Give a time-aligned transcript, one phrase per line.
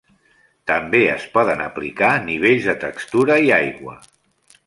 [0.69, 3.97] També es poden aplicar nivells de textura i aigua.